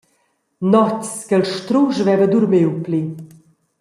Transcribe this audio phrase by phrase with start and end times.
[0.71, 3.01] Notgs ch’el strusch veva durmiu pli.